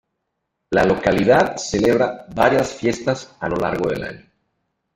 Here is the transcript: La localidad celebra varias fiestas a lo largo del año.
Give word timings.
La 0.71 0.83
localidad 0.83 1.57
celebra 1.57 2.25
varias 2.35 2.73
fiestas 2.73 3.35
a 3.39 3.47
lo 3.49 3.57
largo 3.57 3.87
del 3.87 4.03
año. 4.03 4.25